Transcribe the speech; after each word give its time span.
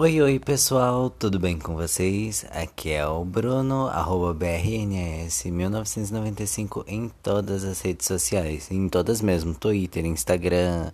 Oi, 0.00 0.22
oi 0.22 0.38
pessoal, 0.38 1.10
tudo 1.10 1.40
bem 1.40 1.58
com 1.58 1.74
vocês? 1.74 2.46
Aqui 2.52 2.92
é 2.92 3.04
o 3.04 3.24
Bruno, 3.24 3.88
arroba 3.88 4.32
BRNS1995 4.32 6.84
em 6.86 7.10
todas 7.20 7.64
as 7.64 7.80
redes 7.80 8.06
sociais, 8.06 8.70
em 8.70 8.88
todas 8.88 9.20
mesmo, 9.20 9.56
Twitter, 9.56 10.06
Instagram, 10.06 10.92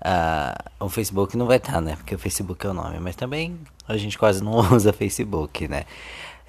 uh, 0.00 0.54
o 0.82 0.88
Facebook 0.88 1.36
não 1.36 1.44
vai 1.44 1.58
estar, 1.58 1.72
tá, 1.72 1.82
né? 1.82 1.96
Porque 1.96 2.14
o 2.14 2.18
Facebook 2.18 2.66
é 2.66 2.70
o 2.70 2.72
nome, 2.72 2.98
mas 2.98 3.14
também 3.14 3.60
a 3.86 3.94
gente 3.98 4.16
quase 4.16 4.42
não 4.42 4.54
usa 4.74 4.90
Facebook, 4.90 5.68
né? 5.68 5.84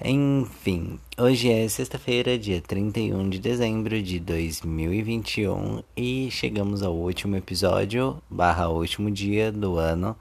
Enfim, 0.02 0.98
hoje 1.18 1.52
é 1.52 1.68
sexta-feira, 1.68 2.38
dia 2.38 2.62
31 2.62 3.28
de 3.28 3.38
dezembro 3.38 4.02
de 4.02 4.18
2021 4.18 5.82
e 5.94 6.30
chegamos 6.30 6.82
ao 6.82 6.94
último 6.94 7.36
episódio, 7.36 8.16
barra 8.30 8.70
último 8.70 9.10
dia 9.10 9.52
do 9.52 9.76
ano. 9.76 10.16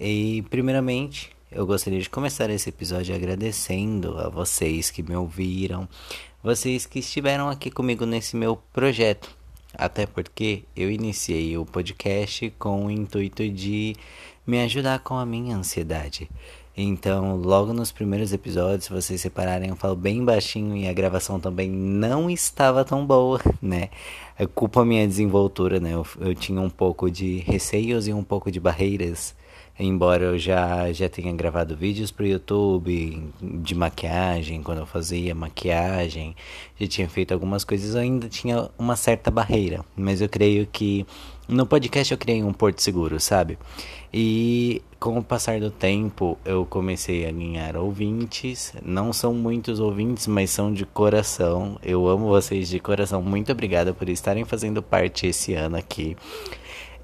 E 0.00 0.42
primeiramente, 0.50 1.30
eu 1.50 1.66
gostaria 1.66 2.00
de 2.00 2.08
começar 2.08 2.48
esse 2.50 2.68
episódio 2.70 3.14
agradecendo 3.14 4.18
a 4.18 4.28
vocês 4.28 4.90
que 4.90 5.02
me 5.02 5.14
ouviram, 5.14 5.88
vocês 6.42 6.86
que 6.86 6.98
estiveram 7.00 7.48
aqui 7.48 7.70
comigo 7.70 8.06
nesse 8.06 8.34
meu 8.36 8.56
projeto. 8.72 9.30
Até 9.74 10.06
porque 10.06 10.64
eu 10.76 10.90
iniciei 10.90 11.56
o 11.56 11.64
podcast 11.64 12.50
com 12.58 12.86
o 12.86 12.90
intuito 12.90 13.48
de 13.48 13.94
me 14.46 14.60
ajudar 14.62 15.00
com 15.00 15.14
a 15.14 15.24
minha 15.24 15.56
ansiedade. 15.56 16.28
Então, 16.74 17.36
logo 17.36 17.74
nos 17.74 17.92
primeiros 17.92 18.32
episódios, 18.32 18.84
se 18.84 18.92
vocês 18.92 19.20
separarem, 19.20 19.68
eu 19.68 19.76
falo 19.76 19.94
bem 19.94 20.24
baixinho 20.24 20.74
e 20.74 20.88
a 20.88 20.92
gravação 20.92 21.38
também 21.38 21.70
não 21.70 22.30
estava 22.30 22.82
tão 22.82 23.06
boa, 23.06 23.40
né? 23.60 23.90
É 24.38 24.46
culpa 24.46 24.84
minha 24.84 25.06
desenvoltura, 25.06 25.78
né? 25.78 25.92
Eu, 25.92 26.06
eu 26.18 26.34
tinha 26.34 26.60
um 26.60 26.70
pouco 26.70 27.10
de 27.10 27.38
receios 27.40 28.08
e 28.08 28.12
um 28.12 28.24
pouco 28.24 28.50
de 28.50 28.58
barreiras 28.58 29.34
embora 29.78 30.24
eu 30.24 30.38
já, 30.38 30.92
já 30.92 31.08
tenha 31.08 31.32
gravado 31.32 31.76
vídeos 31.76 32.10
para 32.10 32.24
o 32.24 32.28
YouTube 32.28 33.22
de 33.40 33.74
maquiagem, 33.74 34.62
quando 34.62 34.78
eu 34.78 34.86
fazia 34.86 35.34
maquiagem, 35.34 36.36
já 36.78 36.86
tinha 36.86 37.08
feito 37.08 37.32
algumas 37.32 37.64
coisas, 37.64 37.96
ainda 37.96 38.28
tinha 38.28 38.68
uma 38.78 38.96
certa 38.96 39.30
barreira, 39.30 39.84
mas 39.96 40.20
eu 40.20 40.28
creio 40.28 40.66
que 40.66 41.06
no 41.48 41.66
podcast 41.66 42.12
eu 42.12 42.18
criei 42.18 42.42
um 42.42 42.52
porto 42.52 42.80
seguro, 42.80 43.18
sabe? 43.18 43.58
E 44.14 44.82
com 45.00 45.18
o 45.18 45.22
passar 45.22 45.58
do 45.58 45.70
tempo 45.70 46.38
eu 46.44 46.64
comecei 46.64 47.26
a 47.26 47.32
ganhar 47.32 47.76
ouvintes, 47.76 48.72
não 48.84 49.12
são 49.12 49.34
muitos 49.34 49.80
ouvintes, 49.80 50.26
mas 50.26 50.50
são 50.50 50.72
de 50.72 50.86
coração. 50.86 51.78
Eu 51.82 52.06
amo 52.06 52.28
vocês 52.28 52.68
de 52.68 52.78
coração. 52.78 53.22
Muito 53.22 53.50
obrigada 53.50 53.92
por 53.92 54.08
estarem 54.08 54.44
fazendo 54.44 54.82
parte 54.82 55.26
esse 55.26 55.54
ano 55.54 55.76
aqui. 55.76 56.16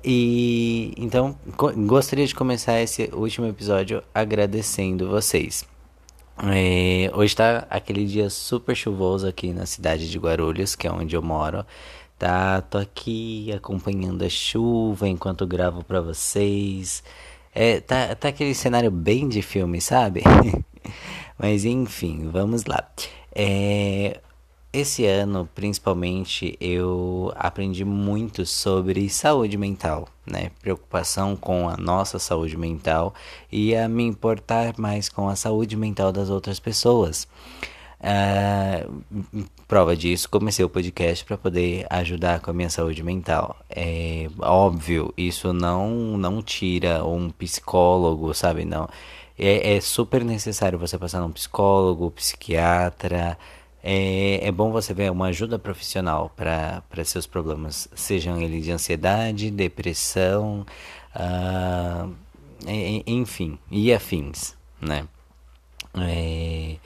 E 0.04 0.92
então 0.96 1.36
gostaria 1.86 2.27
de 2.27 2.34
começar 2.34 2.80
esse 2.80 3.10
último 3.12 3.46
episódio 3.46 4.02
agradecendo 4.14 5.08
vocês. 5.08 5.66
É, 6.40 7.10
hoje 7.14 7.32
está 7.32 7.66
aquele 7.68 8.06
dia 8.06 8.30
super 8.30 8.77
chuvoso 8.77 9.27
aqui 9.27 9.52
na 9.52 9.66
cidade 9.66 10.08
de 10.08 10.18
Guarulhos, 10.18 10.77
que 10.77 10.86
é 10.86 10.92
onde 10.92 11.16
eu 11.16 11.22
moro. 11.22 11.66
Tá, 12.18 12.60
tô 12.60 12.78
aqui 12.78 13.52
acompanhando 13.52 14.24
a 14.24 14.28
chuva 14.28 15.08
enquanto 15.08 15.46
gravo 15.46 15.84
para 15.84 16.00
vocês. 16.00 17.02
É, 17.55 17.80
tá, 17.80 18.14
tá 18.14 18.28
aquele 18.28 18.55
cenário 18.55 18.90
bem 18.90 19.28
de 19.28 19.42
filme, 19.42 19.80
sabe? 19.80 20.22
Mas 21.38 21.64
enfim, 21.64 22.28
vamos 22.30 22.64
lá. 22.64 22.88
É, 23.34 24.20
esse 24.72 25.06
ano, 25.06 25.48
principalmente, 25.55 26.56
eu 26.61 27.33
aprendi 27.36 27.84
muito 27.84 28.44
sobre 28.44 29.08
saúde 29.08 29.56
mental, 29.56 30.08
né? 30.27 30.50
Preocupação 30.61 31.34
com 31.36 31.69
a 31.69 31.77
nossa 31.77 32.19
saúde 32.19 32.56
mental 32.56 33.14
e 33.50 33.74
a 33.74 33.89
me 33.89 34.05
importar 34.05 34.74
mais 34.78 35.08
com 35.08 35.28
a 35.28 35.36
saúde 35.36 35.74
mental 35.77 36.12
das 36.12 36.28
outras 36.28 36.61
pessoas. 36.61 37.27
Uh, 38.00 39.44
prova 39.66 39.96
disso, 39.96 40.28
comecei 40.28 40.64
o 40.64 40.68
podcast 40.68 41.24
para 41.24 41.36
poder 41.36 41.86
ajudar 41.90 42.40
com 42.40 42.50
a 42.50 42.55
minha 42.55 42.70
saúde 42.70 43.02
mental. 43.02 43.56
É 43.70 44.29
óbvio, 44.39 45.12
isso 45.17 45.52
não 45.52 46.17
não 46.18 46.42
tira 46.42 47.05
um 47.05 47.30
psicólogo, 47.30 48.35
sabe? 48.35 48.64
Não. 48.64 48.89
É, 49.39 49.77
é 49.77 49.80
super 49.80 50.24
necessário 50.24 50.79
você 50.79 50.98
passar 50.98 51.20
num 51.20 51.30
psicólogo, 51.30 52.11
psiquiatra 52.11 53.39
é, 53.90 54.46
é 54.46 54.52
bom 54.52 54.70
você 54.70 54.92
ver 54.92 55.10
uma 55.10 55.28
ajuda 55.28 55.58
profissional 55.58 56.30
para 56.36 56.82
seus 57.06 57.26
problemas, 57.26 57.88
sejam 57.94 58.38
eles 58.38 58.62
de 58.62 58.70
ansiedade, 58.70 59.50
depressão, 59.50 60.66
uh, 61.16 62.14
enfim, 63.06 63.58
e 63.70 63.90
afins, 63.90 64.54
né? 64.78 65.08
É, 65.94 66.76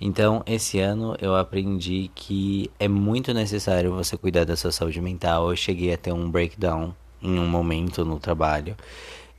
então, 0.00 0.42
esse 0.46 0.80
ano 0.80 1.16
eu 1.20 1.36
aprendi 1.36 2.10
que 2.12 2.68
é 2.80 2.88
muito 2.88 3.32
necessário 3.32 3.94
você 3.94 4.16
cuidar 4.16 4.44
da 4.44 4.56
sua 4.56 4.72
saúde 4.72 5.00
mental. 5.00 5.50
Eu 5.50 5.56
cheguei 5.56 5.92
a 5.94 5.96
ter 5.96 6.12
um 6.12 6.28
breakdown 6.28 6.92
em 7.22 7.38
um 7.38 7.46
momento 7.48 8.04
no 8.04 8.18
trabalho 8.18 8.76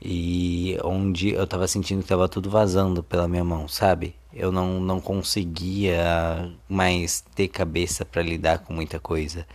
e 0.02 0.78
onde 0.82 1.30
eu 1.34 1.46
tava 1.46 1.68
sentindo 1.68 2.02
que 2.02 2.08
tava 2.08 2.28
tudo 2.30 2.48
vazando 2.48 3.02
pela 3.02 3.28
minha 3.28 3.44
mão, 3.44 3.68
sabe? 3.68 4.14
Eu 4.32 4.52
não, 4.52 4.80
não 4.80 5.00
conseguia 5.00 6.50
mais 6.68 7.24
ter 7.34 7.48
cabeça 7.48 8.04
para 8.04 8.22
lidar 8.22 8.60
com 8.60 8.72
muita 8.72 9.00
coisa. 9.00 9.46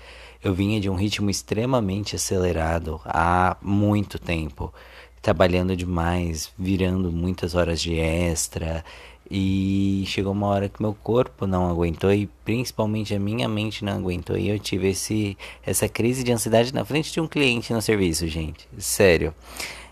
Eu 0.44 0.54
vinha 0.54 0.80
de 0.80 0.90
um 0.90 0.96
ritmo 0.96 1.30
extremamente 1.30 2.16
acelerado 2.16 3.02
há 3.06 3.58
muito 3.62 4.20
tempo, 4.20 4.74
trabalhando 5.22 5.76
demais, 5.76 6.52
virando 6.58 7.12
muitas 7.12 7.56
horas 7.56 7.82
de 7.82 7.96
extra, 7.96 8.84
e 9.30 10.04
chegou 10.06 10.34
uma 10.34 10.48
hora 10.48 10.70
que 10.70 10.82
meu 10.82 10.94
corpo 10.94 11.48
não 11.48 11.68
aguentou 11.68 12.14
e 12.14 12.28
principalmente 12.44 13.16
a 13.16 13.20
minha 13.20 13.48
mente 13.48 13.84
não 13.84 13.94
aguentou 13.94 14.38
e 14.38 14.50
eu 14.50 14.60
tive 14.60 14.90
esse 14.90 15.36
essa 15.66 15.90
crise 15.90 16.24
de 16.24 16.32
ansiedade 16.32 16.74
na 16.74 16.86
frente 16.86 17.12
de 17.12 17.20
um 17.20 17.28
cliente 17.28 17.74
no 17.74 17.82
serviço, 17.82 18.28
gente. 18.28 18.68
Sério. 18.78 19.34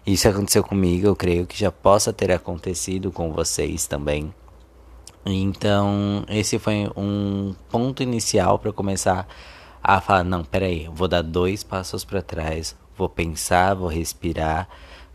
Isso 0.05 0.27
aconteceu 0.27 0.63
comigo, 0.63 1.07
eu 1.07 1.15
creio 1.15 1.47
que 1.47 1.57
já 1.57 1.71
possa 1.71 2.11
ter 2.11 2.31
acontecido 2.31 3.11
com 3.11 3.31
vocês 3.31 3.87
também. 3.87 4.33
Então, 5.25 6.25
esse 6.27 6.59
foi 6.59 6.89
um 6.97 7.55
ponto 7.69 8.03
inicial 8.03 8.59
para 8.59 8.73
começar 8.73 9.27
a 9.81 10.01
falar: 10.01 10.23
não, 10.23 10.43
peraí, 10.43 10.89
vou 10.93 11.07
dar 11.07 11.21
dois 11.21 11.63
passos 11.63 12.03
para 12.03 12.21
trás, 12.21 12.75
vou 12.97 13.07
pensar, 13.07 13.73
vou 13.73 13.87
respirar 13.87 14.67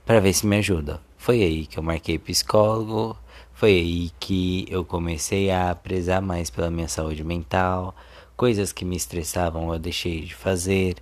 para 0.06 0.20
ver 0.20 0.32
se 0.32 0.46
me 0.46 0.56
ajuda. 0.56 1.00
Foi 1.16 1.42
aí 1.42 1.66
que 1.66 1.78
eu 1.78 1.82
marquei 1.82 2.19
psicólogo, 2.19 3.16
foi 3.52 3.70
aí 3.70 4.10
que 4.19 4.66
eu 4.70 4.84
comecei 4.84 5.50
a 5.50 5.74
prezar 5.74 6.22
mais 6.22 6.48
pela 6.48 6.70
minha 6.70 6.88
saúde 6.88 7.22
mental, 7.22 7.94
coisas 8.36 8.72
que 8.72 8.84
me 8.84 8.96
estressavam 8.96 9.72
eu 9.72 9.78
deixei 9.78 10.22
de 10.22 10.34
fazer, 10.34 10.96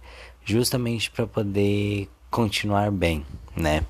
justamente 0.45 1.11
para 1.11 1.27
poder 1.27 2.09
continuar 2.31 2.91
bem, 2.91 3.25
né? 3.55 3.85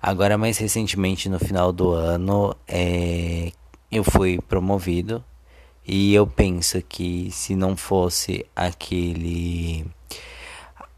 Agora, 0.00 0.38
mais 0.38 0.56
recentemente, 0.58 1.28
no 1.28 1.38
final 1.38 1.72
do 1.72 1.90
ano, 1.90 2.54
é, 2.68 3.50
eu 3.90 4.04
fui 4.04 4.40
promovido 4.40 5.24
e 5.86 6.14
eu 6.14 6.26
penso 6.26 6.82
que 6.82 7.30
se 7.30 7.54
não 7.54 7.76
fosse 7.76 8.44
aquele, 8.56 9.86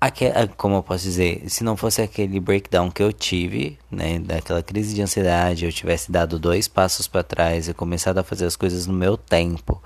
aquele, 0.01 0.33
ah, 0.33 0.49
como 0.57 0.77
eu 0.77 0.83
posso 0.83 1.05
dizer, 1.05 1.43
se 1.49 1.63
não 1.63 1.77
fosse 1.77 2.01
aquele 2.01 2.41
breakdown 2.41 2.91
que 2.91 3.03
eu 3.03 3.13
tive, 3.13 3.79
né, 3.91 4.19
daquela 4.19 4.63
crise 4.63 4.95
de 4.95 5.03
ansiedade, 5.03 5.67
eu 5.67 5.73
tivesse 5.73 6.11
dado 6.11 6.39
dois 6.39 6.67
passos 6.69 7.07
para 7.07 7.23
trás 7.23 7.69
e 7.69 7.75
começado 7.75 8.19
a 8.19 8.25
fazer 8.25 8.47
as 8.47 8.57
coisas 8.57 8.87
no 8.87 8.95
meu 8.95 9.17
tempo, 9.19 9.83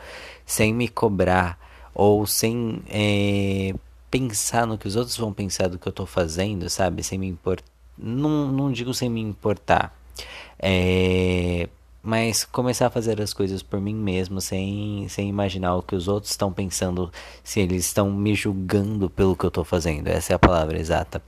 sem 0.46 0.72
me 0.72 0.88
cobrar 0.88 1.58
ou 1.94 2.26
sem 2.26 2.80
é, 2.88 3.74
pensar 4.10 4.66
no 4.66 4.78
que 4.78 4.86
os 4.86 4.94
outros 4.94 5.16
vão 5.16 5.32
pensar 5.32 5.68
do 5.68 5.78
que 5.78 5.88
eu 5.88 5.92
tô 5.92 6.06
fazendo, 6.06 6.68
sabe? 6.70 7.02
Sem 7.02 7.18
me 7.18 7.26
importar. 7.26 7.64
Não, 7.98 8.50
não 8.52 8.70
digo 8.70 8.94
sem 8.94 9.10
me 9.10 9.20
importar. 9.20 9.96
É, 10.58 11.68
mas 12.02 12.44
começar 12.44 12.86
a 12.86 12.90
fazer 12.90 13.20
as 13.22 13.32
coisas 13.32 13.62
por 13.62 13.80
mim 13.80 13.94
mesmo, 13.94 14.40
sem, 14.40 15.06
sem 15.08 15.28
imaginar 15.28 15.76
o 15.76 15.82
que 15.82 15.94
os 15.94 16.08
outros 16.08 16.32
estão 16.32 16.52
pensando, 16.52 17.12
se 17.44 17.60
eles 17.60 17.86
estão 17.86 18.10
me 18.10 18.34
julgando 18.34 19.08
pelo 19.08 19.36
que 19.36 19.44
eu 19.44 19.50
tô 19.50 19.64
fazendo. 19.64 20.08
Essa 20.08 20.32
é 20.32 20.36
a 20.36 20.38
palavra 20.38 20.78
exata. 20.78 21.22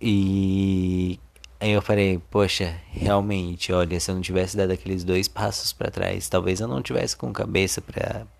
E 0.00 1.18
Aí 1.62 1.70
eu 1.70 1.80
falei, 1.80 2.20
poxa, 2.28 2.74
realmente, 2.90 3.72
olha, 3.72 4.00
se 4.00 4.10
eu 4.10 4.16
não 4.16 4.20
tivesse 4.20 4.56
dado 4.56 4.72
aqueles 4.72 5.04
dois 5.04 5.28
passos 5.28 5.72
para 5.72 5.92
trás, 5.92 6.28
talvez 6.28 6.58
eu 6.58 6.66
não 6.66 6.82
tivesse 6.82 7.16
com 7.16 7.32
cabeça 7.32 7.80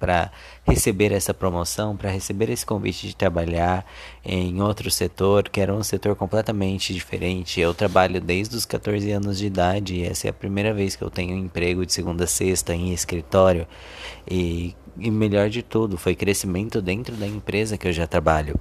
para 0.01 0.33
receber 0.67 1.13
essa 1.13 1.33
promoção, 1.33 1.97
para 1.97 2.11
receber 2.11 2.51
esse 2.51 2.67
convite 2.67 3.07
de 3.07 3.15
trabalhar 3.15 3.87
em 4.25 4.61
outro 4.61 4.91
setor, 4.91 5.49
que 5.49 5.61
era 5.61 5.73
um 5.73 5.85
setor 5.85 6.17
completamente 6.17 6.93
diferente. 6.93 7.61
Eu 7.61 7.73
trabalho 7.73 8.21
desde 8.21 8.57
os 8.57 8.67
14 8.67 9.09
anos 9.13 9.39
de 9.39 9.47
idade 9.47 9.95
e 9.95 10.03
essa 10.03 10.27
é 10.27 10.31
a 10.31 10.35
primeira 10.35 10.75
vez 10.75 10.97
que 10.97 11.05
eu 11.05 11.09
tenho 11.09 11.37
um 11.37 11.45
emprego 11.45 11.87
de 11.87 11.93
segunda 11.93 12.25
a 12.25 12.27
sexta 12.27 12.75
em 12.75 12.93
escritório. 12.93 13.69
E, 14.29 14.75
e 14.99 15.13
melhor 15.13 15.49
de 15.49 15.63
tudo, 15.63 15.97
foi 15.97 16.17
crescimento 16.17 16.83
dentro 16.83 17.15
da 17.15 17.29
empresa 17.29 17.79
que 17.79 17.87
eu 17.87 17.93
já 17.93 18.05
trabalho. 18.05 18.59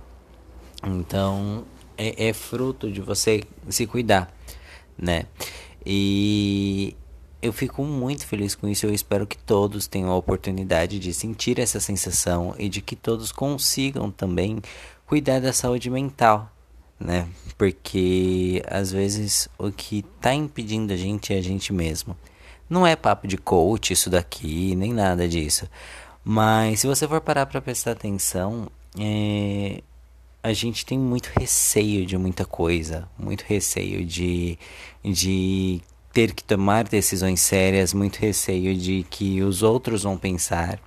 Então, 0.86 1.66
é, 2.02 2.30
é 2.30 2.34
fruto 2.34 2.92
de 2.92 3.00
você 3.00 3.42
se 3.70 3.86
cuidar, 3.86 4.34
né? 4.98 5.26
E 5.86 6.96
eu 7.42 7.52
fico 7.52 7.84
muito 7.84 8.26
feliz 8.26 8.54
com 8.54 8.68
isso. 8.68 8.86
Eu 8.86 8.94
espero 8.94 9.26
que 9.26 9.38
todos 9.38 9.88
tenham 9.88 10.12
a 10.12 10.16
oportunidade 10.16 11.00
de 11.00 11.14
sentir 11.14 11.60
essa 11.60 11.80
sensação 11.80 12.54
e 12.58 12.70
de 12.70 12.82
que 12.82 12.96
todos 12.96 13.32
consigam 13.32 14.12
também 14.12 14.62
cuidar 15.06 15.42
da 15.42 15.52
saúde 15.52 15.90
mental, 15.90 16.52
né? 17.00 17.28
Porque 17.58 18.64
às 18.68 18.92
vezes 18.92 19.50
o 19.58 19.72
que 19.72 20.04
tá 20.22 20.34
impedindo 20.34 20.94
a 20.94 20.98
gente 20.98 21.34
é 21.34 21.38
a 21.38 21.42
gente 21.42 21.74
mesmo. 21.74 22.16
Não 22.70 22.86
é 22.86 22.96
papo 22.96 23.28
de 23.28 23.38
coach 23.38 23.92
isso 23.92 24.10
daqui, 24.10 24.76
nem 24.76 24.94
nada 24.94 25.28
disso. 25.28 25.68
Mas 26.24 26.82
se 26.82 26.88
você 26.88 27.08
for 27.08 27.20
parar 27.20 27.46
para 27.48 27.60
prestar 27.60 27.92
atenção, 27.92 28.70
é, 28.98 29.82
a 30.44 30.54
gente 30.54 30.86
tem 30.86 30.98
muito 30.98 31.30
receio 31.38 32.06
de 32.06 32.18
muita 32.18 32.46
coisa, 32.46 33.08
muito 33.18 33.44
receio 33.48 34.04
de, 34.04 34.58
de 35.04 35.82
ter 36.12 36.34
que 36.34 36.44
tomar 36.44 36.84
decisões 36.84 37.40
sérias, 37.40 37.94
muito 37.94 38.18
receio 38.18 38.76
de 38.76 39.06
que 39.10 39.42
os 39.42 39.64
outros 39.64 40.04
vão 40.04 40.18
pensar. 40.18 40.80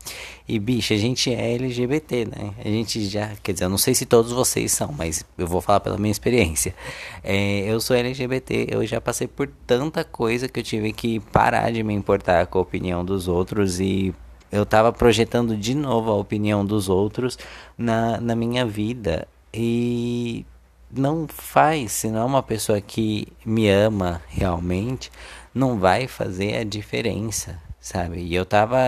E 0.47 0.59
bicho, 0.59 0.93
a 0.93 0.97
gente 0.97 1.33
é 1.33 1.55
LGBT, 1.55 2.27
né? 2.27 2.55
A 2.63 2.69
gente 2.69 3.07
já, 3.09 3.31
quer 3.43 3.53
dizer, 3.53 3.65
eu 3.65 3.71
não 3.71 3.79
sei 3.79 3.95
se 3.95 4.05
todos 4.05 4.33
vocês 4.33 4.73
são, 4.73 4.93
mas 4.93 5.25
eu 5.39 5.47
vou 5.47 5.61
falar 5.61 5.81
pela 5.81 5.97
minha 5.97 6.13
experiência. 6.13 6.75
É, 7.23 7.61
eu 7.61 7.81
sou 7.81 7.97
LGBT, 7.97 8.67
eu 8.71 8.85
já 8.85 9.01
passei 9.01 9.27
por 9.27 9.49
tanta 9.67 10.05
coisa 10.05 10.49
que 10.49 10.61
eu 10.61 10.65
tive 10.65 10.93
que 10.93 11.21
parar 11.21 11.73
de 11.73 11.83
me 11.83 11.95
importar 11.95 12.47
com 12.47 12.59
a 12.59 12.63
opinião 12.63 13.05
dos 13.05 13.29
outros 13.29 13.81
e 13.81 14.13
eu 14.53 14.67
tava 14.67 14.93
projetando 14.93 15.57
de 15.57 15.75
novo 15.75 16.11
a 16.11 16.15
opinião 16.15 16.65
dos 16.65 16.89
outros 16.89 17.39
na, 17.79 18.21
na 18.21 18.37
minha 18.37 18.67
vida. 18.67 19.27
E 19.57 20.45
não 20.91 21.29
faz, 21.29 21.93
se 21.93 22.09
não 22.09 22.23
é 22.23 22.25
uma 22.25 22.43
pessoa 22.43 22.81
que 22.81 23.29
me 23.47 23.69
ama 23.71 24.21
realmente, 24.29 25.13
não 25.55 25.79
vai 25.79 26.09
fazer 26.09 26.57
a 26.57 26.65
diferença, 26.65 27.61
sabe? 27.81 28.21
E 28.21 28.35
eu 28.35 28.45
tava 28.45 28.79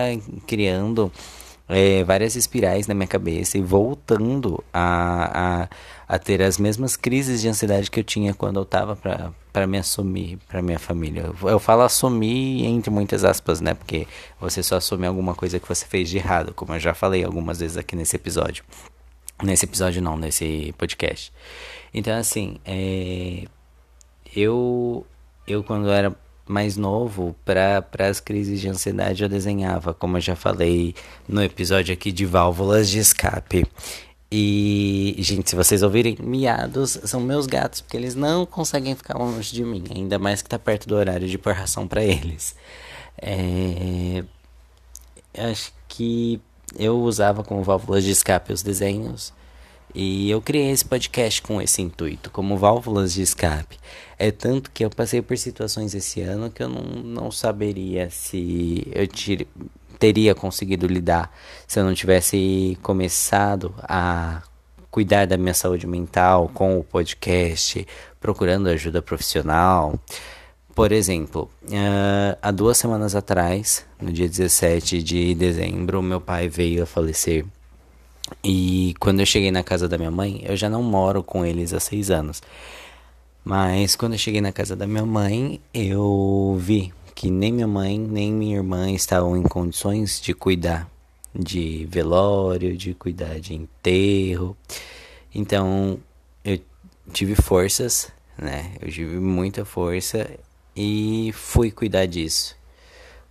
criando 0.45 1.09
é, 1.69 2.03
várias 2.03 2.35
espirais 2.35 2.85
na 2.85 2.93
minha 2.93 3.07
cabeça 3.07 3.57
e 3.57 3.61
voltando 3.61 4.61
a, 4.73 5.67
a, 6.07 6.15
a, 6.15 6.19
ter 6.19 6.41
as 6.41 6.57
mesmas 6.57 6.97
crises 6.97 7.41
de 7.41 7.47
ansiedade 7.47 7.89
que 7.89 7.99
eu 7.99 8.03
tinha 8.03 8.33
quando 8.33 8.59
eu 8.59 8.65
tava 8.65 8.95
para 8.95 9.67
me 9.67 9.77
assumir 9.77 10.37
para 10.49 10.61
minha 10.61 10.79
família. 10.79 11.31
Eu, 11.41 11.49
eu 11.49 11.59
falo 11.59 11.83
assumir 11.83 12.65
entre 12.65 12.89
muitas 12.89 13.23
aspas, 13.23 13.61
né? 13.61 13.73
Porque 13.73 14.05
você 14.39 14.61
só 14.61 14.75
assume 14.77 15.07
alguma 15.07 15.33
coisa 15.33 15.59
que 15.59 15.67
você 15.67 15.85
fez 15.85 16.09
de 16.09 16.17
errado, 16.17 16.53
como 16.53 16.73
eu 16.73 16.79
já 16.79 16.93
falei 16.93 17.23
algumas 17.23 17.59
vezes 17.59 17.77
aqui 17.77 17.95
nesse 17.95 18.17
episódio. 18.17 18.65
Nesse 19.43 19.65
episódio 19.65 20.01
não, 20.01 20.17
nesse 20.17 20.73
podcast. 20.77 21.31
Então, 21.93 22.17
assim, 22.17 22.57
é, 22.65 23.45
eu, 24.35 25.05
eu 25.47 25.63
quando 25.63 25.89
era 25.89 26.15
mais 26.47 26.77
novo, 26.77 27.35
para 27.43 27.85
as 27.99 28.19
crises 28.19 28.59
de 28.61 28.69
ansiedade 28.69 29.21
eu 29.21 29.29
desenhava, 29.29 29.93
como 29.93 30.17
eu 30.17 30.21
já 30.21 30.35
falei 30.35 30.95
no 31.27 31.43
episódio 31.43 31.93
aqui 31.93 32.11
de 32.11 32.25
válvulas 32.25 32.89
de 32.89 32.99
escape. 32.99 33.65
E, 34.31 35.15
gente, 35.19 35.49
se 35.49 35.55
vocês 35.55 35.83
ouvirem 35.83 36.17
miados, 36.19 36.99
são 37.05 37.21
meus 37.21 37.45
gatos, 37.45 37.81
porque 37.81 37.95
eles 37.95 38.15
não 38.15 38.45
conseguem 38.45 38.95
ficar 38.95 39.17
longe 39.17 39.53
de 39.53 39.63
mim, 39.63 39.83
ainda 39.93 40.19
mais 40.19 40.41
que 40.41 40.49
tá 40.49 40.59
perto 40.59 40.87
do 40.87 40.95
horário 40.95 41.27
de 41.27 41.37
pôr 41.37 41.53
ração 41.53 41.87
para 41.87 42.03
eles. 42.03 42.55
É, 43.17 44.23
acho 45.37 45.73
que 45.87 46.41
eu 46.75 46.99
usava 46.99 47.43
como 47.43 47.63
válvulas 47.63 48.03
de 48.03 48.11
escape 48.11 48.51
os 48.51 48.61
desenhos 48.61 49.33
e 49.95 50.29
eu 50.29 50.41
criei 50.41 50.69
esse 50.69 50.85
podcast 50.85 51.41
com 51.41 51.61
esse 51.61 51.81
intuito, 51.81 52.29
como 52.29 52.57
válvulas 52.57 53.13
de 53.13 53.21
escape. 53.21 53.77
É 54.19 54.31
tanto 54.31 54.69
que 54.71 54.83
eu 54.83 54.89
passei 54.89 55.21
por 55.21 55.37
situações 55.37 55.95
esse 55.95 56.21
ano 56.21 56.51
que 56.51 56.61
eu 56.61 56.69
não, 56.69 56.83
não 56.83 57.31
saberia 57.31 58.09
se 58.09 58.85
eu 58.91 59.07
tire, 59.07 59.47
teria 59.97 60.35
conseguido 60.35 60.87
lidar 60.87 61.31
se 61.65 61.79
eu 61.79 61.83
não 61.83 61.93
tivesse 61.93 62.77
começado 62.83 63.73
a 63.81 64.43
cuidar 64.91 65.25
da 65.25 65.37
minha 65.37 65.53
saúde 65.53 65.87
mental 65.87 66.49
com 66.53 66.77
o 66.79 66.83
podcast, 66.83 67.87
procurando 68.19 68.67
ajuda 68.67 69.01
profissional. 69.01 69.99
Por 70.77 70.91
exemplo, 70.91 71.49
uh, 71.63 72.37
há 72.39 72.51
duas 72.51 72.77
semanas 72.77 73.15
atrás, 73.15 73.83
no 73.99 74.13
dia 74.13 74.29
17 74.29 75.01
de 75.01 75.33
dezembro, 75.33 76.03
meu 76.03 76.21
pai 76.21 76.47
veio 76.47 76.83
a 76.83 76.85
falecer 76.85 77.43
e 78.43 78.93
quando 78.99 79.21
eu 79.21 79.25
cheguei 79.25 79.49
na 79.49 79.63
casa 79.63 79.89
da 79.89 79.97
minha 79.97 80.11
mãe, 80.11 80.43
eu 80.45 80.55
já 80.55 80.69
não 80.69 80.83
moro 80.83 81.23
com 81.23 81.43
eles 81.43 81.73
há 81.73 81.79
seis 81.79 82.11
anos. 82.11 82.43
Mas 83.43 83.95
quando 83.95 84.13
eu 84.13 84.19
cheguei 84.19 84.39
na 84.39 84.51
casa 84.51 84.75
da 84.75 84.85
minha 84.85 85.03
mãe, 85.03 85.59
eu 85.73 86.55
vi 86.59 86.93
que 87.15 87.31
nem 87.31 87.51
minha 87.51 87.67
mãe 87.67 87.97
nem 87.97 88.31
minha 88.31 88.57
irmã 88.57 88.91
estavam 88.91 89.35
em 89.35 89.41
condições 89.41 90.21
de 90.21 90.35
cuidar 90.35 90.87
de 91.33 91.87
velório, 91.89 92.77
de 92.77 92.93
cuidar 92.93 93.39
de 93.39 93.55
enterro. 93.55 94.55
Então 95.33 95.97
eu 96.45 96.59
tive 97.11 97.33
forças, 97.33 98.11
né? 98.37 98.73
Eu 98.79 98.91
tive 98.91 99.17
muita 99.17 99.65
força 99.65 100.29
e 100.77 101.31
fui 101.33 101.71
cuidar 101.71 102.05
disso. 102.05 102.55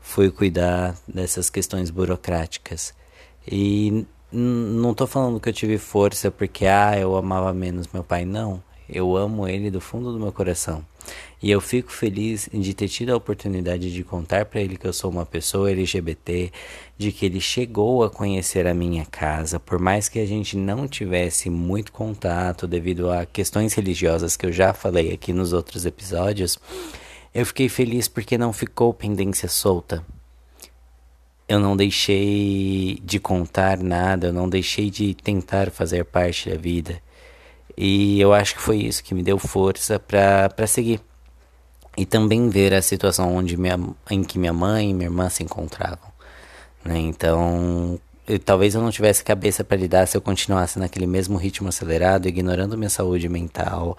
Fui 0.01 0.31
cuidar 0.33 0.97
dessas 1.07 1.49
questões 1.49 1.91
burocráticas. 1.91 2.93
E 3.47 4.05
não 4.33 4.93
tô 4.93 5.07
falando 5.07 5.39
que 5.39 5.49
eu 5.49 5.53
tive 5.53 5.79
força 5.79 6.29
porque, 6.29 6.67
ah, 6.67 6.99
eu 6.99 7.15
amava 7.17 7.55
menos 7.55 7.87
meu 7.93 8.03
pai. 8.03 8.25
Não. 8.25 8.61
Eu 8.89 9.17
amo 9.17 9.47
ele 9.47 9.71
do 9.71 9.81
fundo 9.81 10.13
do 10.13 10.19
meu 10.19 10.33
coração. 10.33 10.85
E 11.41 11.49
eu 11.49 11.61
fico 11.61 11.93
feliz 11.93 12.49
de 12.53 12.75
ter 12.75 12.89
tido 12.89 13.11
a 13.11 13.17
oportunidade 13.17 13.93
de 13.93 14.03
contar 14.03 14.47
para 14.47 14.61
ele 14.61 14.77
que 14.77 14.87
eu 14.87 14.93
sou 14.93 15.11
uma 15.11 15.25
pessoa 15.25 15.71
LGBT, 15.71 16.51
de 16.99 17.13
que 17.13 17.27
ele 17.27 17.41
chegou 17.41 18.03
a 18.03 18.11
conhecer 18.11 18.67
a 18.67 18.75
minha 18.75 19.05
casa, 19.05 19.61
por 19.61 19.79
mais 19.79 20.09
que 20.09 20.19
a 20.19 20.27
gente 20.27 20.57
não 20.57 20.89
tivesse 20.89 21.49
muito 21.49 21.93
contato 21.93 22.67
devido 22.67 23.11
a 23.11 23.25
questões 23.25 23.75
religiosas 23.75 24.37
que 24.37 24.47
eu 24.47 24.53
já 24.53 24.73
falei 24.73 25.13
aqui 25.13 25.33
nos 25.33 25.53
outros 25.53 25.87
episódios. 25.87 26.59
Eu 27.37 27.47
fiquei 27.47 27.69
feliz 27.69 28.09
porque 28.09 28.39
não 28.39 28.53
ficou 28.53 28.95
pendência 28.95 29.49
solta 29.49 30.05
eu 31.49 31.61
não 31.61 31.77
deixei 31.77 33.01
de 33.05 33.21
contar 33.21 33.79
nada, 33.79 34.29
eu 34.29 34.33
não 34.33 34.49
deixei 34.49 34.91
de 34.91 35.15
tentar 35.15 35.71
fazer 35.71 36.05
parte 36.05 36.51
da 36.51 36.57
vida. 36.57 37.01
E 37.77 38.21
eu 38.21 38.33
acho 38.33 38.55
que 38.55 38.61
foi 38.61 38.79
isso 38.79 39.05
que 39.05 39.15
me 39.15 39.23
deu 39.23 39.39
força 39.39 39.99
para 39.99 40.67
seguir. 40.67 41.01
E 41.97 42.05
também 42.05 42.49
ver 42.51 42.75
a 42.75 42.83
situação 42.83 43.35
onde 43.35 43.57
minha, 43.57 43.79
em 44.11 44.23
que 44.25 44.39
minha 44.39 44.53
mãe 44.53 44.91
e 44.91 44.95
minha 44.95 45.07
irmã 45.07 45.29
se 45.31 45.43
encontravam. 45.43 46.11
Né? 46.85 46.99
Então, 46.99 47.99
eu, 48.27 48.39
talvez 48.39 48.75
eu 48.75 48.83
não 48.83 48.91
tivesse 48.91 49.23
cabeça 49.23 49.63
para 49.63 49.77
lidar 49.77 50.07
se 50.07 50.17
eu 50.17 50.21
continuasse 50.21 50.79
naquele 50.79 51.07
mesmo 51.07 51.39
ritmo 51.39 51.69
acelerado, 51.69 52.27
ignorando 52.27 52.77
minha 52.77 52.91
saúde 52.91 53.29
mental 53.29 53.97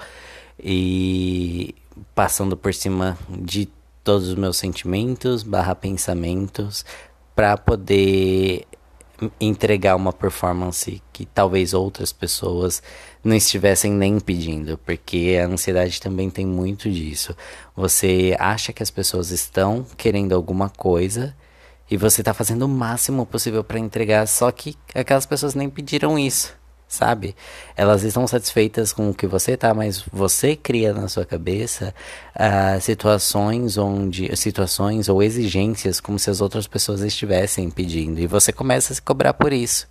e 0.59 1.75
passando 2.15 2.57
por 2.57 2.73
cima 2.73 3.17
de 3.29 3.69
todos 4.03 4.29
os 4.29 4.35
meus 4.35 4.57
sentimentos 4.57 5.43
barra 5.43 5.75
pensamentos 5.75 6.85
para 7.35 7.57
poder 7.57 8.65
entregar 9.39 9.95
uma 9.95 10.13
performance 10.13 11.01
que 11.11 11.25
talvez 11.25 11.73
outras 11.73 12.11
pessoas 12.11 12.81
não 13.23 13.35
estivessem 13.35 13.91
nem 13.91 14.19
pedindo, 14.19 14.77
porque 14.77 15.37
a 15.41 15.47
ansiedade 15.47 15.99
também 15.99 16.29
tem 16.29 16.45
muito 16.45 16.89
disso. 16.89 17.35
Você 17.75 18.35
acha 18.39 18.71
que 18.71 18.83
as 18.83 18.91
pessoas 18.91 19.31
estão 19.31 19.85
querendo 19.97 20.33
alguma 20.33 20.69
coisa 20.69 21.35
e 21.89 21.97
você 21.97 22.21
está 22.21 22.33
fazendo 22.33 22.63
o 22.63 22.69
máximo 22.69 23.25
possível 23.25 23.63
para 23.63 23.79
entregar, 23.79 24.27
só 24.27 24.51
que 24.51 24.75
aquelas 24.93 25.25
pessoas 25.25 25.55
nem 25.55 25.69
pediram 25.69 26.17
isso 26.17 26.56
sabe? 26.88 27.36
Elas 27.75 28.03
estão 28.03 28.25
satisfeitas 28.25 28.94
com 28.94 29.10
o 29.10 29.13
que 29.13 29.27
você 29.27 29.58
tá, 29.58 29.74
mas 29.74 30.03
você 30.12 30.56
cria 30.56 30.94
na 30.94 31.08
sua 31.08 31.25
cabeça 31.25 31.94
uh, 32.36 32.79
situações 32.79 33.77
onde 33.77 34.36
situações 34.36 35.10
ou 35.10 35.22
exigências 35.22 36.00
como 36.00 36.17
se 36.17 36.29
as 36.29 36.39
outras 36.39 36.67
pessoas 36.67 37.01
estivessem 37.01 37.70
pedindo 37.70 38.20
e 38.20 38.27
você 38.27 38.51
começa 38.51 38.94
a 38.94 38.96
se 38.96 39.01
cobrar 39.01 39.34
por 39.34 39.51
isso. 39.51 39.88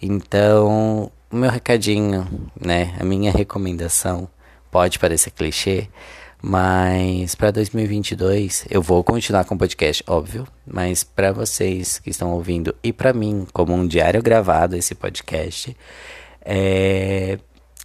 Então, 0.00 1.12
o 1.30 1.36
meu 1.36 1.50
recadinho, 1.50 2.26
né, 2.60 2.94
a 2.98 3.04
minha 3.04 3.30
recomendação 3.30 4.28
pode 4.70 4.98
parecer 4.98 5.30
clichê, 5.30 5.88
mas 6.42 7.36
para 7.36 7.52
2022 7.52 8.66
eu 8.68 8.82
vou 8.82 9.04
continuar 9.04 9.44
com 9.44 9.54
o 9.54 9.58
podcast, 9.58 10.02
óbvio, 10.08 10.44
mas 10.66 11.04
para 11.04 11.30
vocês 11.30 12.00
que 12.00 12.10
estão 12.10 12.32
ouvindo 12.32 12.74
e 12.82 12.92
para 12.92 13.12
mim, 13.12 13.46
como 13.52 13.72
um 13.72 13.86
diário 13.86 14.20
gravado 14.20 14.74
esse 14.74 14.92
podcast, 14.92 15.76
é, 16.44 17.38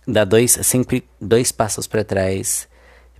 dá 0.08 0.24
dois, 0.24 0.52
sempre 0.64 1.04
dois 1.20 1.52
passos 1.52 1.88
para 1.88 2.04
trás, 2.04 2.68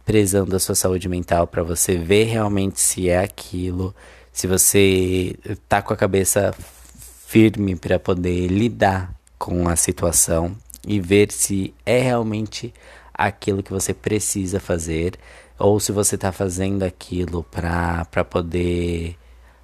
prezando 0.06 0.56
a 0.56 0.60
sua 0.60 0.76
saúde 0.76 1.10
mental 1.10 1.48
para 1.48 1.64
você 1.64 1.98
ver 1.98 2.26
realmente 2.26 2.80
se 2.80 3.10
é 3.10 3.20
aquilo, 3.20 3.94
se 4.32 4.48
você 4.48 5.36
tá 5.68 5.82
com 5.82 5.94
a 5.94 5.98
cabeça 5.98 6.54
firme 7.26 7.76
para 7.76 8.00
poder 8.00 8.48
lidar 8.48 9.14
com 9.38 9.68
a 9.68 9.76
situação 9.76 10.56
e 10.88 11.00
ver 11.00 11.32
se 11.32 11.74
é 11.86 12.00
realmente 12.00 12.74
aquilo 13.14 13.62
que 13.62 13.72
você 13.72 13.94
precisa 13.94 14.60
fazer, 14.60 15.14
ou 15.60 15.80
se 15.80 15.92
você 15.92 16.16
está 16.16 16.32
fazendo 16.32 16.84
aquilo 16.84 17.44
para 17.44 18.24
poder 18.24 19.18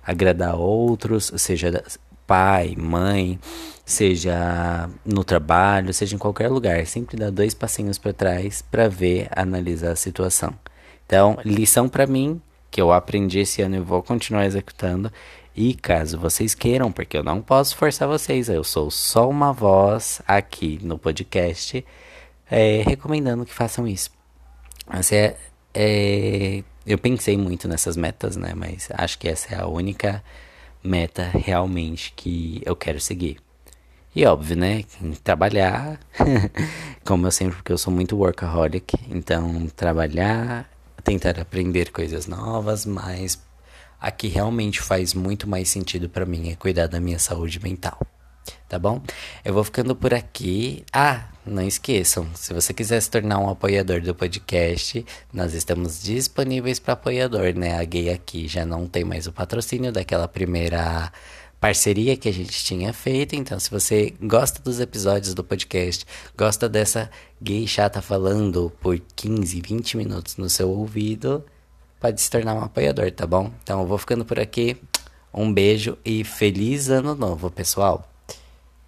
agradar 0.06 0.56
outros, 0.56 1.32
seja 1.38 1.84
pai, 2.26 2.76
mãe, 2.78 3.40
seja 3.86 4.90
no 5.06 5.24
trabalho, 5.24 5.94
seja 5.94 6.16
em 6.16 6.20
qualquer 6.20 6.50
lugar, 6.50 6.86
sempre 6.86 7.18
dá 7.18 7.30
dois 7.30 7.54
passinhos 7.54 7.98
para 7.98 8.14
trás 8.14 8.62
para 8.62 8.88
ver, 8.88 9.28
analisar 9.36 9.92
a 9.92 9.96
situação. 9.96 10.54
Então, 11.06 11.38
lição 11.44 11.90
para 11.90 12.08
mim 12.08 12.42
que 12.72 12.82
eu 12.82 12.92
aprendi 12.92 13.40
esse 13.40 13.62
ano 13.62 13.76
e 13.76 13.80
vou 13.80 14.02
continuar 14.02 14.46
executando. 14.46 15.12
E 15.56 15.76
caso 15.76 16.18
vocês 16.18 16.56
queiram, 16.56 16.92
porque 16.92 17.16
eu 17.16 17.24
não 17.24 17.40
posso 17.40 17.78
forçar 17.78 18.08
vocês, 18.08 18.50
eu 18.50 18.64
sou 18.64 18.90
só 18.90 19.30
uma 19.30 19.54
voz 19.54 20.20
aqui 20.28 20.80
no 20.82 20.98
podcast, 20.98 21.86
é, 22.50 22.82
recomendando 22.84 23.46
que 23.46 23.54
façam 23.54 23.88
isso. 23.88 24.10
Essa 24.92 25.16
é, 25.16 25.38
é, 25.76 26.64
eu 26.86 26.98
pensei 26.98 27.38
muito 27.38 27.68
nessas 27.68 27.96
metas, 27.96 28.36
né? 28.36 28.54
Mas 28.56 28.90
acho 28.92 29.20
que 29.20 29.28
essa 29.28 29.54
é 29.54 29.60
a 29.60 29.68
única 29.68 30.24
meta 30.84 31.30
realmente 31.34 32.14
que 32.16 32.62
eu 32.66 32.76
quero 32.76 33.00
seguir. 33.00 33.38
E 34.16 34.26
óbvio, 34.26 34.56
né? 34.56 34.84
Trabalhar, 35.24 36.00
como 37.04 37.26
eu 37.26 37.32
sempre, 37.32 37.56
porque 37.56 37.72
eu 37.72 37.78
sou 37.78 37.92
muito 37.92 38.16
workaholic, 38.16 38.96
então 39.10 39.68
trabalhar, 39.76 40.70
tentar 41.04 41.40
aprender 41.40 41.92
coisas 41.92 42.28
novas, 42.28 42.86
mas 42.86 43.42
a 44.00 44.12
que 44.12 44.28
realmente 44.28 44.82
faz 44.82 45.14
muito 45.14 45.50
mais 45.50 45.70
sentido 45.70 46.10
para 46.10 46.26
mim 46.26 46.52
é 46.52 46.56
cuidar 46.56 46.88
da 46.88 47.00
minha 47.00 47.18
saúde 47.18 47.60
mental. 47.60 47.98
Tá 48.70 48.78
bom? 48.78 49.02
Eu 49.44 49.54
vou 49.54 49.64
ficando 49.64 49.96
por 49.96 50.14
aqui. 50.14 50.84
Ah, 50.92 51.26
não 51.46 51.62
esqueçam, 51.62 52.28
se 52.36 52.54
você 52.54 52.74
quiser 52.74 53.02
se 53.02 53.10
tornar 53.10 53.40
um 53.40 53.50
apoiador 53.50 54.02
do 54.02 54.16
podcast, 54.16 55.06
nós 55.32 55.54
estamos 55.54 56.02
disponíveis 56.02 56.80
para 56.80 56.94
apoiador, 56.94 57.54
né? 57.56 57.78
A 57.78 57.84
Gay 57.84 58.10
aqui 58.10 58.48
já 58.48 58.66
não 58.66 58.88
tem 58.88 59.04
mais 59.04 59.28
o 59.28 59.32
patrocínio 59.32 59.92
daquela 59.92 60.28
primeira 60.28 61.12
parceria 61.60 62.18
que 62.18 62.28
a 62.28 62.34
gente 62.34 62.64
tinha 62.64 62.92
feito. 62.92 63.36
Então, 63.36 63.60
se 63.60 63.70
você 63.70 64.14
gosta 64.22 64.62
dos 64.62 64.80
episódios 64.80 65.34
do 65.34 65.44
podcast, 65.44 66.06
gosta 66.38 66.68
dessa 66.68 67.10
gay 67.42 67.66
chata 67.68 68.02
falando 68.02 68.72
por 68.82 69.00
15, 69.16 69.62
20 69.62 69.98
minutos 69.98 70.38
no 70.38 70.50
seu 70.50 70.70
ouvido, 70.70 71.44
pode 72.00 72.22
se 72.22 72.30
tornar 72.30 72.54
um 72.54 72.64
apoiador, 72.64 73.12
tá 73.12 73.26
bom? 73.26 73.52
Então, 73.64 73.82
eu 73.82 73.88
vou 73.88 73.98
ficando 73.98 74.26
por 74.26 74.40
aqui. 74.40 74.78
Um 75.34 75.52
beijo 75.54 75.98
e 76.06 76.24
feliz 76.24 76.90
ano 76.90 77.16
novo, 77.16 77.50
pessoal! 77.50 78.13